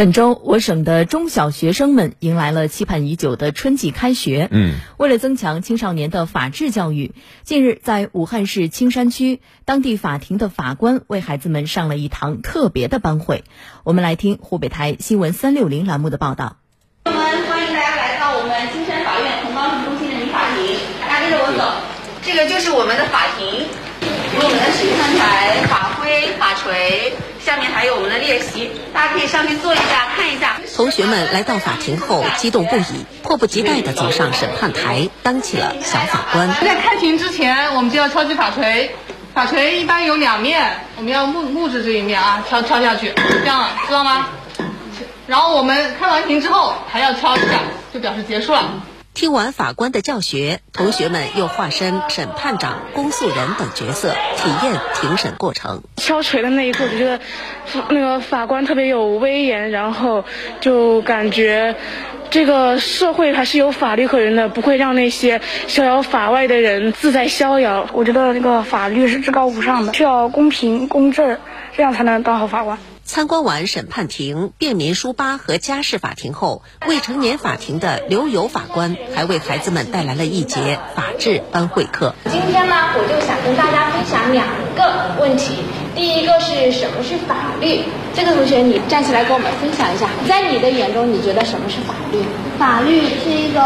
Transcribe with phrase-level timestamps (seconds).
[0.00, 4.48] 本周，我省的中小学生们迎来了期盼已久的春季开学。
[4.50, 13.44] 嗯，为了增强青少年的法治教育，近日在武汉市青山区，当地法庭的法官为孩子们上了一堂特别的班会。
[13.84, 16.56] 我们来听湖北台新闻三六零栏目的报道。
[17.04, 21.74] 我们欢迎大家来到我们青山法院同高级中心人民法庭，大家跟着我走，
[22.22, 25.60] 这个就是我们的法庭，有我们的审判台、
[26.50, 27.12] 法锤。
[27.40, 30.60] 下面还有我们的练习，大家可以上去坐一下，看一下。
[30.76, 36.52] 同学们来到法庭后激动不已，迫不及待地走上审判台，当起了小法官。
[36.60, 38.90] 在开庭之前，我们就要敲击法锤，
[39.32, 44.26] 法锤一般有两面，我们要木木质这一面啊，敲敲下去，这样知道吗？
[45.28, 47.60] 然后我们开完庭之后还要敲一下，
[47.94, 48.82] 就表示结束了。
[49.20, 55.82] 听完法官的教学，同学们又化身审判长、公诉人等角色，体验庭审过程。
[55.98, 57.20] 敲锤的那一刻，我觉得
[57.90, 60.24] 那个法官特别有威严，然后
[60.62, 61.76] 就感觉
[62.30, 67.86] 这个社会还是有法律可人的，不会让那些逍遥法外的人自在逍遥。
[67.92, 71.36] 我觉得那个法律是至高无上的，需要公平公正，
[71.76, 72.78] 这样才能当好法官。
[73.10, 82.14] 参观完审判庭、便民书吧和家事法庭后，未成年法庭的刘友法官还为孩子们带来了一节法治班会课。
[82.30, 85.56] 今天呢，我就想跟大家分享两个问题。
[85.96, 87.82] 第一个是什么是法律？
[88.14, 92.22] 这个同学你站起来跟我们分享一下，在你的眼中，你觉得什么是法律？
[92.60, 93.60] 法律是一种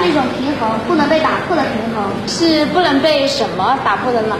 [0.00, 2.10] 是一种平衡，不能被打破的平衡。
[2.26, 4.38] 是不能被什么打破的呢？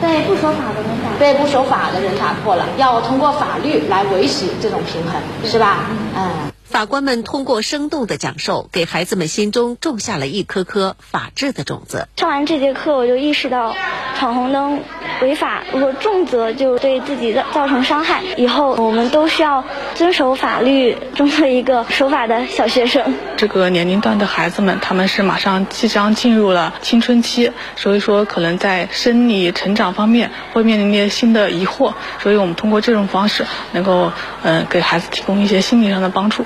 [0.00, 5.86] 被不守法的人打，被不守法的人打破了，要通过法律来维持这种平衡，是吧？
[6.16, 6.52] 嗯。
[6.64, 12.08] 法官们通过生动的讲授，给孩子们心中种下了一颗颗法治的种子。
[12.16, 13.74] 上完这节课，我就意识到，
[14.18, 14.80] 闯红灯
[15.22, 18.20] 违法，如果重则就对自己造造成伤害。
[18.36, 19.62] 以后我们都需要
[19.94, 23.14] 遵守法律，中的一个守法的小学生。
[23.36, 34.10] 这个年龄段的孩子们，他们是马上即将进入了青春期，所以说可能在生理成长方面会面临一些新的疑惑，所以我们通过这种方式，能够
[34.42, 36.44] 嗯给孩子提供一些心理上的帮助。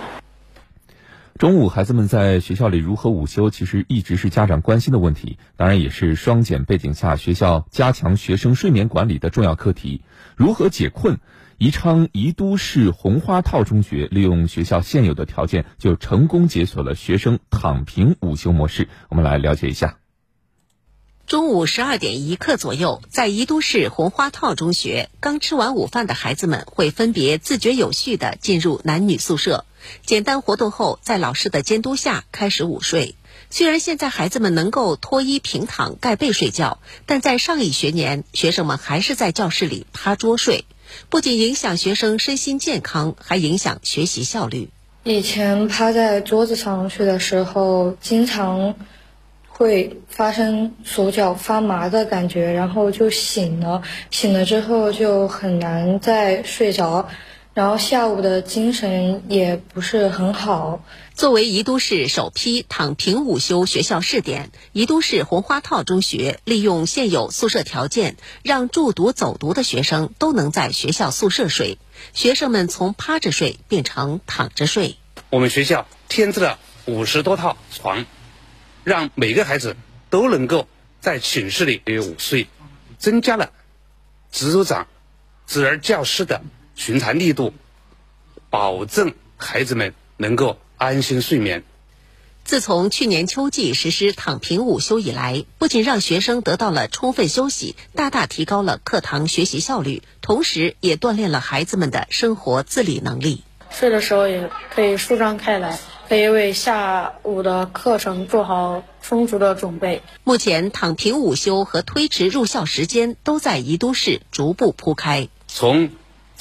[1.43, 10.03] 中午，孩子们在学校里如何午休，其实一直是家长关心的问题，当然也是双减背景下学校加强学生睡眠管理的重要课题。
[10.37, 11.19] 如何解困？
[11.59, 18.87] 宜昌宜都市红花套中学利用学校现有的条件，就成功解锁了学生躺平午休模式。
[19.09, 19.99] 我们来了解一下。
[21.27, 29.65] 中午十二点一刻左右，在宜都市红花套中学，刚吃完午饭的孩子们会分别自觉有序地进入男女宿舍。
[30.05, 33.15] 简单活动后，在老师的监督下开始午睡。
[33.51, 40.65] 虽然现在孩子们能够脱衣平躺盖被睡觉，但在上一学年，学生们还是在教室里趴桌睡，
[41.11, 44.71] 不仅影响学生身心健康，还影响学习效率。
[45.05, 48.75] 以前趴在桌子上睡的时候，经常
[49.49, 57.09] 会发生手脚发麻的感觉，然后就醒了，醒了之后就很难再睡着。
[57.55, 60.83] 然后下午的精神也不是很好。
[61.13, 71.77] 作为宜都市首批躺平午休学校试点，宜都市红花套中学利用现有宿舍条件，让住读走读的学生都能在学校宿舍睡。
[72.15, 74.97] 学生们从趴着睡变成躺着睡。
[75.29, 78.07] 我们学校添置了五十多套床，
[78.83, 79.77] 让每个孩子
[80.09, 80.67] 都能够
[81.01, 82.47] 在寝室里午睡，
[82.99, 83.51] 增加了
[84.31, 84.87] 值组长、
[85.47, 86.41] 值日教师的。
[86.75, 87.53] 巡查力度，
[88.51, 91.65] 保证孩子们能够安心睡眠。
[92.45, 103.45] 自从去年秋季实施躺平午休以来，不仅让学生得到了充分休息，大大提高了课堂学习效率，同时也锻炼了孩子们的生活自理能力。
[103.71, 105.79] 睡的时候也可以舒张开来，
[106.09, 110.03] 可以为下午的课程做好充足的准备。
[110.25, 115.29] 目前，躺平午休和推迟入校时间都在宜都市逐步铺开。
[115.47, 115.91] 从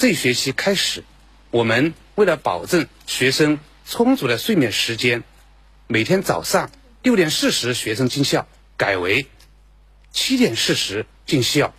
[0.02, 1.04] 这学期开始，
[1.52, 5.22] 我们为了保证学生充足的睡眠时间，
[5.86, 6.72] 每天早上
[7.04, 9.28] 六点四十学生进校，改为
[10.10, 11.72] 七点四十进校，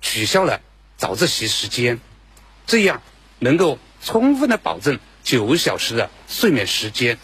[0.00, 0.62] 取消了
[0.96, 2.00] 早自习时间，
[2.66, 3.02] 这样
[3.38, 7.18] 能够充分的保证九小时的睡眠时间。